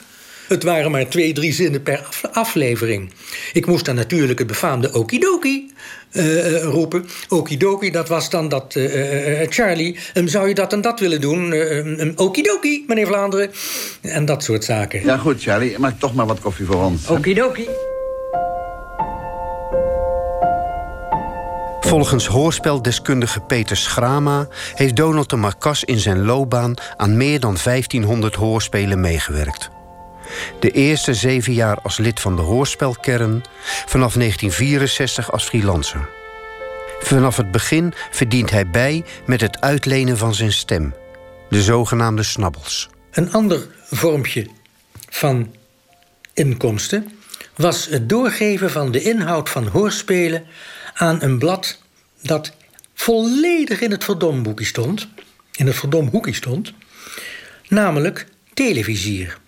[0.51, 3.11] Het waren maar twee, drie zinnen per aflevering.
[3.53, 5.73] Ik moest dan natuurlijk het befaamde okidoki
[6.13, 7.09] uh, roepen.
[7.29, 8.75] Okidoki, dat was dan dat...
[8.75, 11.53] Uh, Charlie, um, zou je dat en dat willen doen?
[11.53, 13.51] Um, okidoki, meneer Vlaanderen.
[14.01, 15.05] En dat soort zaken.
[15.05, 15.79] Ja, goed, Charlie.
[15.79, 17.09] Maak toch maar wat koffie voor ons.
[17.09, 17.69] Okidoki.
[21.81, 28.35] Volgens hoorspel-deskundige Peter Schrama heeft Donald de Marcas in zijn loopbaan aan meer dan 1500
[28.35, 29.71] hoorspelen meegewerkt.
[30.61, 33.43] De eerste zeven jaar als lid van de hoorspelkern,
[33.87, 36.09] vanaf 1964 als freelancer.
[37.01, 40.95] Vanaf het begin verdient hij bij met het uitlenen van zijn stem,
[41.49, 42.89] de zogenaamde snabbels.
[43.11, 44.47] Een ander vormpje
[45.09, 45.55] van
[46.35, 47.13] inkomsten
[47.57, 50.47] was het doorgeven van de inhoud van hoorspelen
[50.95, 51.79] aan een blad
[52.23, 52.53] dat
[52.95, 55.09] volledig in het verdomboekje stond,
[55.53, 56.73] in het verdomhoekje stond,
[57.69, 59.39] namelijk Televisier,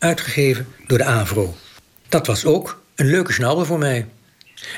[0.00, 1.54] uitgegeven door de AVRO.
[2.08, 4.08] Dat was ook een leuke snabel voor mij.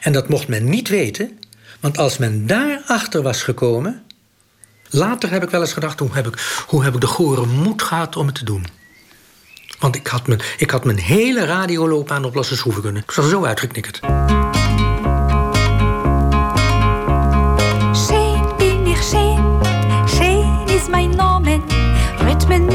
[0.01, 1.39] En dat mocht men niet weten,
[1.81, 4.03] want als men daarachter was gekomen.
[4.91, 7.83] Later heb ik wel eens gedacht: hoe heb ik, hoe heb ik de gore moed
[7.83, 8.67] gehad om het te doen?
[9.79, 13.03] Want ik had mijn, ik had mijn hele radioloopbaan op losse schroeven kunnen.
[13.03, 14.01] Ik was zo uitgeknikkerd.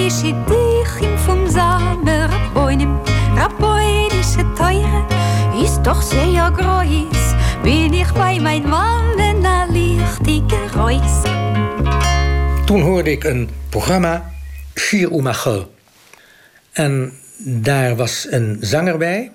[0.07, 0.21] Is
[1.25, 2.16] vom Samer
[2.67, 2.99] Raboinem.
[3.37, 5.07] Raboinische Teure
[5.63, 7.35] ist doch sehr groß.
[7.63, 11.23] Bin ich bei mein Mann, wenn er lichtige Reus.
[12.65, 14.33] Toen hoorde ik een programma,
[14.75, 15.73] Shir Umachel.
[16.71, 19.31] En daar was een zanger bij.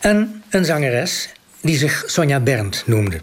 [0.00, 1.28] En een zangeres
[1.60, 3.20] die zich Sonja Berndt noemde.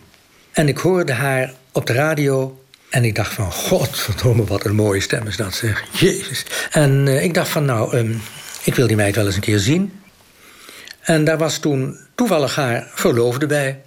[0.51, 2.61] En ik hoorde haar op de radio.
[2.89, 5.83] En ik dacht van, godverdomme, wat een mooie stem is dat zeg.
[5.91, 6.45] Jezus.
[6.71, 8.13] En eh, ik dacht van, nou, ehm,
[8.67, 9.99] ik wil die meid wel eens een keer zien.
[11.01, 13.81] En daar was toen toevallig haar verloofde bij.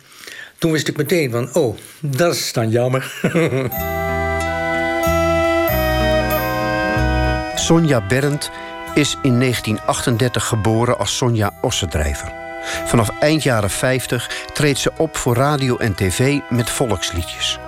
[0.59, 3.12] Toen wist ik meteen van, oh, dat is dan jammer.
[7.55, 8.51] Sonja Berndt
[8.95, 12.33] is in 1938 geboren als Sonja Ossendrijver.
[12.85, 17.59] Vanaf eind jaren 50 treedt ze op voor radio en tv met volksliedjes.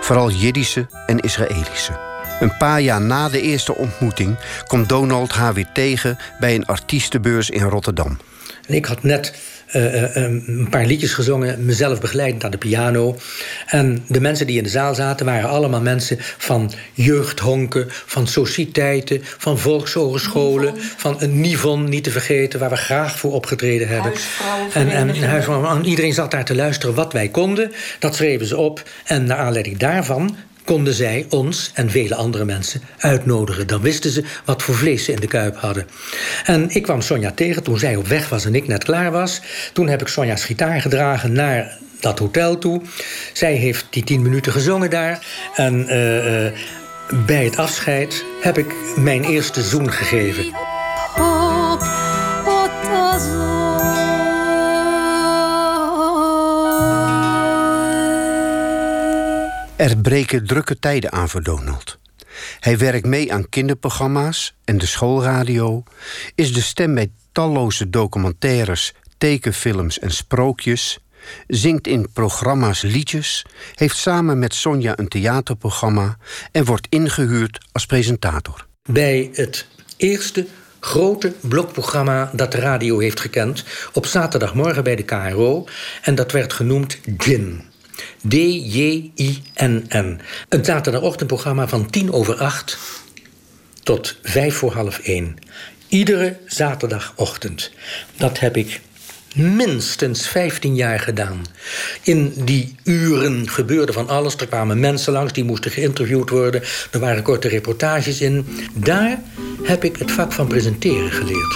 [0.00, 2.13] Vooral Jiddische en Israëlische.
[2.40, 7.50] Een paar jaar na de eerste ontmoeting komt Donald haar weer tegen bij een artiestenbeurs
[7.50, 8.18] in Rotterdam.
[8.66, 9.34] En ik had net
[9.72, 13.16] uh, een paar liedjes gezongen, mezelf begeleidend aan de piano.
[13.66, 19.20] En de mensen die in de zaal zaten waren allemaal mensen van jeugdhonken, van sociëteiten,
[19.22, 24.12] van volkshogescholen, van een Nivon niet te vergeten, waar we graag voor opgetreden hebben.
[24.72, 25.10] En, en,
[25.64, 27.72] en iedereen zat daar te luisteren wat wij konden.
[27.98, 28.82] Dat schreven ze op.
[29.04, 33.66] En naar aanleiding daarvan konden zij ons en vele andere mensen uitnodigen.
[33.66, 35.86] Dan wisten ze wat voor vlees ze in de kuip hadden.
[36.44, 39.40] En ik kwam Sonja tegen toen zij op weg was en ik net klaar was.
[39.72, 42.82] Toen heb ik Sonja's gitaar gedragen naar dat hotel toe.
[43.32, 45.26] Zij heeft die tien minuten gezongen daar.
[45.54, 46.52] En uh, uh,
[47.26, 50.44] bij het afscheid heb ik mijn eerste zoen gegeven.
[59.76, 61.98] Er breken drukke tijden aan voor Donald.
[62.60, 65.82] Hij werkt mee aan kinderprogramma's en de schoolradio,
[66.34, 70.98] is de stem bij talloze documentaires, tekenfilms en sprookjes,
[71.46, 76.16] zingt in programma's liedjes, heeft samen met Sonja een theaterprogramma
[76.52, 78.66] en wordt ingehuurd als presentator.
[78.82, 80.46] Bij het eerste
[80.80, 85.66] grote blokprogramma dat de radio heeft gekend op zaterdagmorgen bij de KRO
[86.02, 87.72] en dat werd genoemd Gin.
[88.28, 90.20] D-J-I-N-N.
[90.48, 92.78] Een zaterdagochtendprogramma van tien over acht
[93.82, 95.36] tot vijf voor half één.
[95.88, 97.70] Iedere zaterdagochtend.
[98.16, 98.80] Dat heb ik
[99.34, 101.44] minstens 15 jaar gedaan.
[102.02, 104.36] In die uren gebeurde van alles.
[104.36, 106.62] Er kwamen mensen langs die moesten geïnterviewd worden.
[106.90, 108.46] Er waren korte reportages in.
[108.74, 109.22] Daar
[109.62, 111.54] heb ik het vak van presenteren geleerd.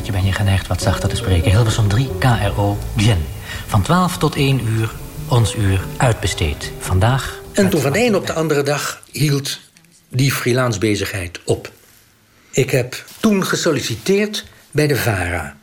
[0.00, 1.50] Plaatje ben je geneigd wat zachter te spreken.
[1.50, 3.24] Hilversum 3, KRO, Gen.
[3.66, 4.90] Van 12 tot 1 uur,
[5.28, 6.72] ons uur, uitbesteed.
[6.78, 7.38] Vandaag...
[7.52, 9.58] En toen van de een op de andere dag hield
[10.08, 11.72] die freelance bezigheid op.
[12.50, 15.56] Ik heb toen gesolliciteerd bij de VARA.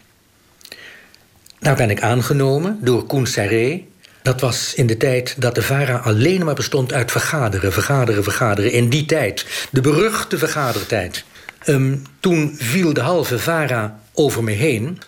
[1.59, 3.83] Daar ben ik aangenomen door Koen Sarré.
[4.21, 8.71] Dat was in de tijd dat de VARA alleen maar bestond uit vergaderen, vergaderen, vergaderen.
[8.71, 11.23] In die tijd, de beruchte vergadertijd.
[11.65, 14.99] Um, toen viel de halve VARA over me heen.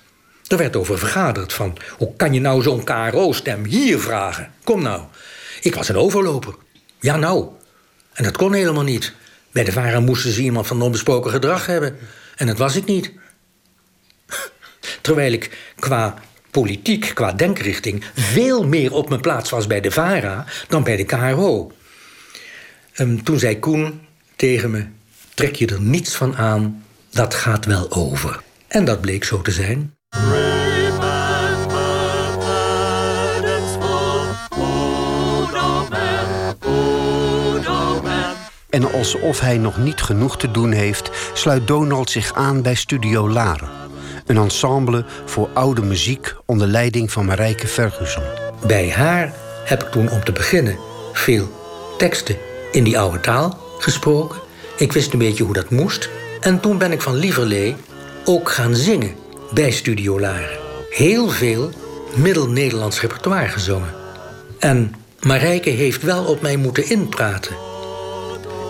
[0.47, 1.77] Er werd over vergaderd van...
[1.97, 4.53] hoe kan je nou zo'n KRO-stem hier vragen?
[4.63, 5.01] Kom nou.
[5.61, 6.55] Ik was een overloper.
[6.99, 7.47] Ja nou.
[8.13, 9.13] En dat kon helemaal niet.
[9.51, 11.97] Bij de VARA moesten ze iemand van onbesproken gedrag hebben.
[12.35, 13.12] En dat was ik niet.
[15.01, 16.13] Terwijl ik qua
[16.51, 18.05] politiek, qua denkrichting...
[18.15, 21.71] veel meer op mijn plaats was bij de VARA dan bij de KRO.
[22.97, 24.01] Um, toen zei Koen
[24.35, 24.85] tegen me...
[25.33, 28.47] trek je er niets van aan, dat gaat wel over.
[28.69, 29.93] En dat bleek zo te zijn.
[38.69, 43.29] En alsof hij nog niet genoeg te doen heeft, sluit Donald zich aan bij Studio
[43.29, 43.69] Laren.
[44.25, 48.23] Een ensemble voor oude muziek onder leiding van Marijke Ferguson.
[48.67, 49.33] Bij haar
[49.65, 50.77] heb ik toen om te beginnen
[51.13, 51.47] veel
[51.97, 52.37] teksten
[52.71, 54.39] in die oude taal gesproken.
[54.77, 56.09] Ik wist een beetje hoe dat moest.
[56.39, 57.75] En toen ben ik van Lieverlee
[58.30, 59.15] ook gaan zingen
[59.54, 60.58] bij Studio Laren.
[60.90, 61.69] Heel veel
[62.15, 63.94] middel-Nederlands repertoire gezongen.
[64.60, 67.56] En Marijke heeft wel op mij moeten inpraten.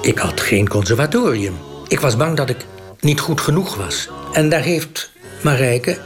[0.01, 1.53] Ik had geen conservatorium.
[1.87, 2.57] Ik was bang dat ik
[2.99, 4.09] niet goed genoeg was.
[4.33, 5.97] En daar heeft Marijke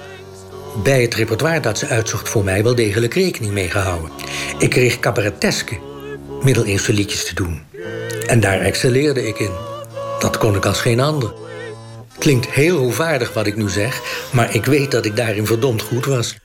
[0.84, 4.12] bij het repertoire dat ze uitzocht voor mij wel degelijk rekening mee gehouden.
[4.58, 5.80] Ik kreeg cabareteske
[6.44, 7.62] middeleeuwse liedjes te doen.
[8.28, 9.54] En daar excelleerde ik in.
[10.20, 11.43] Dat kon ik als geen ander.
[12.20, 14.02] Klinkt heel hoevaardig wat ik nu zeg,
[14.32, 16.36] maar ik weet dat ik daarin verdomd goed was.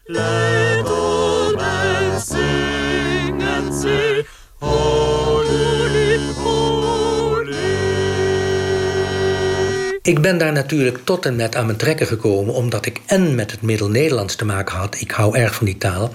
[10.02, 13.50] Ik ben daar natuurlijk tot en met aan mijn trekken gekomen, omdat ik en met
[13.50, 15.00] het Middel-Nederlands te maken had.
[15.00, 16.14] Ik hou erg van die taal.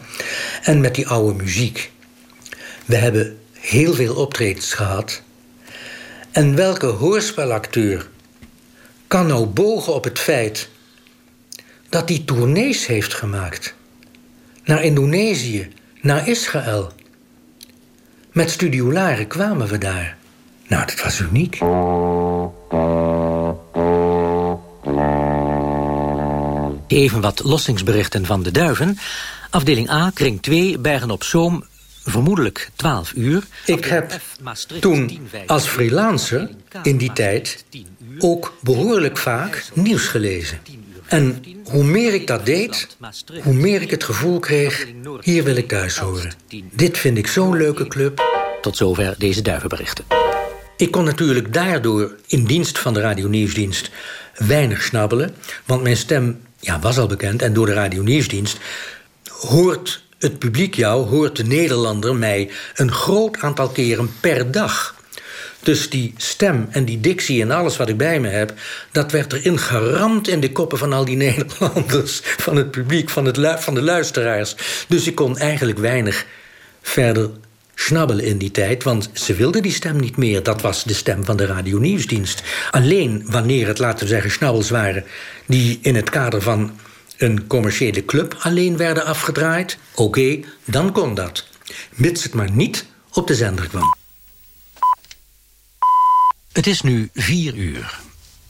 [0.64, 1.91] En met die oude muziek.
[2.86, 5.22] We hebben heel veel optredens gehad.
[6.32, 8.08] En welke hoorspelacteur
[9.14, 10.70] kan nou bogen op het feit
[11.89, 13.74] dat hij tournees heeft gemaakt?
[14.64, 16.91] Naar Indonesië, naar Israël.
[18.32, 20.18] Met Studiolare kwamen we daar.
[20.68, 21.53] Nou, dat was uniek.
[26.88, 28.97] Even wat lossingsberichten van de duiven.
[29.49, 31.64] Afdeling A, kring 2, Bergen op Zoom,
[32.03, 33.43] vermoedelijk 12 uur.
[33.66, 34.20] Ik heb
[34.80, 36.49] toen als freelancer
[36.84, 37.66] in die tijd
[38.24, 40.59] ook behoorlijk vaak nieuws gelezen.
[41.07, 42.97] En hoe meer ik dat deed,
[43.43, 44.88] hoe meer ik het gevoel kreeg...
[45.21, 46.34] hier wil ik thuis horen.
[46.71, 48.21] Dit vind ik zo'n leuke club.
[48.61, 50.05] Tot zover deze duivenberichten.
[50.78, 53.89] Ik kon natuurlijk daardoor in dienst van de radionieuwsdienst
[54.36, 55.36] weinig snabbelen...
[55.65, 58.57] want mijn stem ja, was al bekend en door de radionieuwsdienst...
[59.30, 62.51] hoort het publiek jou, hoort de Nederlander mij...
[62.76, 65.01] een groot aantal keren per dag...
[65.64, 68.53] Dus die stem en die dictie en alles wat ik bij me heb...
[68.91, 72.22] dat werd erin geramd in de koppen van al die Nederlanders...
[72.24, 74.55] van het publiek, van, het van de luisteraars.
[74.88, 76.26] Dus ik kon eigenlijk weinig
[76.82, 77.30] verder
[77.76, 78.84] snabbelen in die tijd...
[78.84, 80.43] want ze wilden die stem niet meer.
[80.43, 82.43] Dat was de stem van de radionieuwsdienst.
[82.72, 85.03] Alleen wanneer het, laten we zeggen, snabbels waren...
[85.45, 86.80] die in het kader van
[87.18, 89.78] een commerciële club alleen werden afgedraaid...
[89.95, 91.47] oké, dan kon dat.
[91.93, 94.03] Mits het maar niet op de zender kwam.
[96.54, 97.99] Het is nu 4 uur.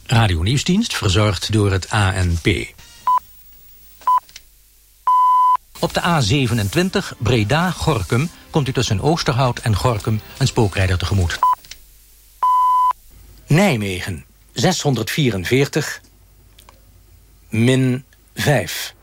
[0.06, 2.48] Radio Nieuwsdienst verzorgd door het ANP.
[5.80, 11.40] Op de A27 Breda-Gorkum komt u tussen Oosterhout en Gorkum een spookrijder tegemoet.
[13.48, 16.02] Nijmegen 644
[17.50, 18.96] min 5.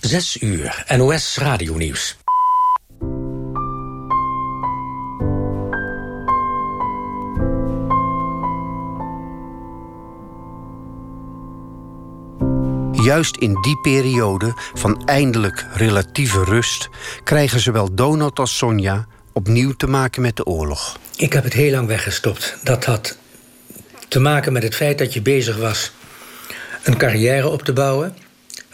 [0.00, 2.21] 6 uur NOS Radio Nieuws.
[13.02, 16.88] Juist in die periode van eindelijk relatieve rust...
[17.24, 20.98] krijgen zowel Donald als Sonja opnieuw te maken met de oorlog.
[21.16, 22.56] Ik heb het heel lang weggestopt.
[22.62, 23.16] Dat had
[24.08, 25.92] te maken met het feit dat je bezig was...
[26.82, 28.16] een carrière op te bouwen...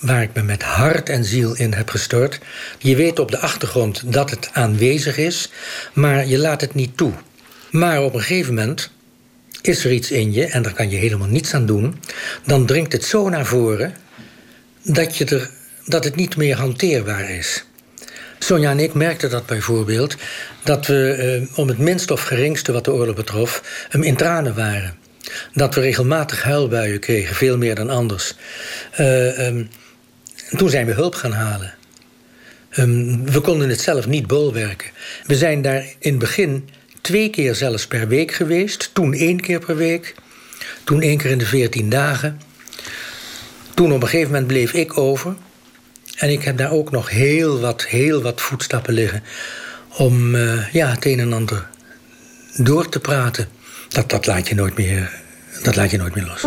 [0.01, 2.41] waar ik me met hart en ziel in heb gestort.
[2.79, 5.51] Je weet op de achtergrond dat het aanwezig is...
[5.93, 7.13] maar je laat het niet toe.
[7.71, 8.91] Maar op een gegeven moment
[9.63, 10.47] is er iets in je...
[10.47, 12.01] en daar kan je helemaal niets aan doen...
[12.47, 13.95] dan dringt het zo naar voren
[14.83, 15.51] dat, je er,
[15.85, 17.65] dat het niet meer hanteerbaar is.
[18.39, 20.17] Sonja en ik merkten dat bijvoorbeeld,
[20.63, 23.63] dat we eh, om het minst of geringste wat de oorlog betrof,
[23.93, 24.97] um, in tranen waren.
[25.53, 28.35] Dat we regelmatig huilbuien kregen, veel meer dan anders.
[29.01, 29.69] Uh, um,
[30.57, 31.75] toen zijn we hulp gaan halen.
[32.77, 34.91] Um, we konden het zelf niet bolwerken.
[35.27, 36.69] We zijn daar in het begin
[37.01, 38.91] twee keer zelfs per week geweest.
[38.93, 40.15] Toen één keer per week.
[40.85, 42.41] Toen één keer in de veertien dagen.
[43.79, 45.35] Toen op een gegeven moment bleef ik over.
[46.17, 49.23] En ik heb daar ook nog heel wat, heel wat voetstappen liggen.
[49.97, 51.69] Om uh, ja, het een en ander
[52.57, 53.49] door te praten.
[53.89, 55.13] Dat, dat, laat je nooit meer,
[55.63, 56.45] dat laat je nooit meer los.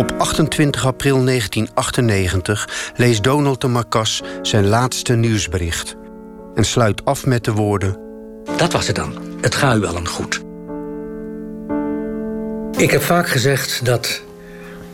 [0.00, 5.96] Op 28 april 1998 leest Donald de Marcas zijn laatste nieuwsbericht.
[6.54, 7.98] En sluit af met de woorden...
[8.56, 9.14] Dat was het dan.
[9.40, 10.48] Het gaat u wel een goed.
[12.80, 14.22] Ik heb vaak gezegd dat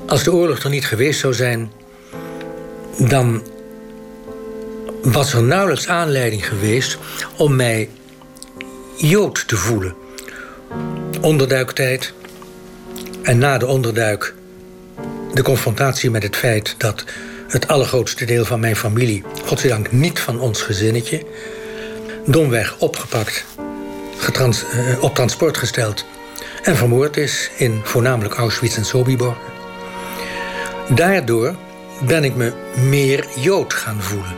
[0.06, 1.72] als de oorlog er niet geweest zou zijn,
[2.98, 3.42] dan
[5.02, 6.98] was er nauwelijks aanleiding geweest
[7.36, 7.88] om mij
[8.96, 9.94] Jood te voelen.
[11.20, 12.12] Onderduiktijd
[13.22, 14.34] en na de onderduik
[15.34, 17.04] de confrontatie met het feit dat
[17.48, 21.26] het allergrootste deel van mijn familie, godzijdank niet van ons gezinnetje,
[22.24, 23.44] domweg opgepakt,
[24.38, 26.04] uh, op transport gesteld
[26.66, 29.36] en vermoord is in voornamelijk Auschwitz en Sobibor.
[30.88, 31.54] Daardoor
[32.06, 32.52] ben ik me
[32.88, 34.34] meer Jood gaan voelen.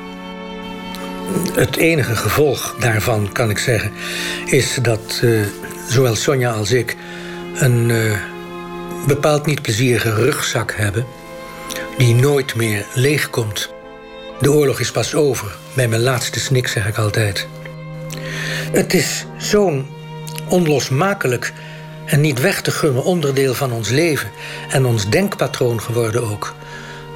[1.53, 3.93] Het enige gevolg daarvan, kan ik zeggen,
[4.45, 5.47] is dat uh,
[5.89, 6.97] zowel Sonja als ik
[7.55, 8.17] een uh,
[9.07, 11.07] bepaald niet plezierige rugzak hebben,
[11.99, 13.71] die nooit meer leegkomt.
[14.41, 15.57] De oorlog is pas over.
[15.75, 17.47] Bij mijn laatste snik zeg ik altijd.
[18.73, 19.87] Het is zo'n
[20.49, 21.53] onlosmakelijk
[22.09, 24.31] en niet weg te gummen onderdeel van ons leven
[24.69, 26.55] en ons denkpatroon geworden ook.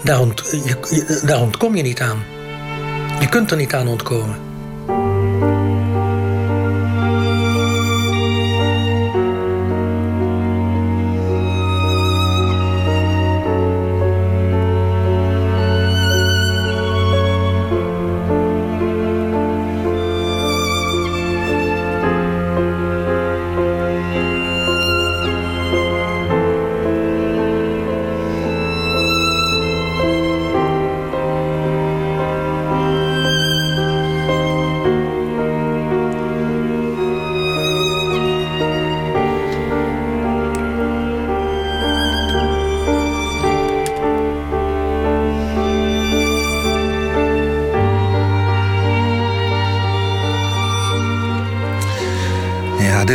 [0.04, 0.42] Daar, ont,
[1.26, 2.24] daar ontkom je niet aan.
[3.20, 4.51] Je kunt er niet aan ontkomen.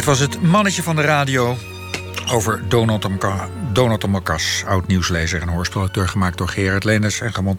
[0.07, 1.57] Was het mannetje van de radio
[2.31, 2.69] over
[3.73, 7.57] Donald Makas, oud nieuwslezer en hoorspelauteur gemaakt door Gerard Leners en gemonteerd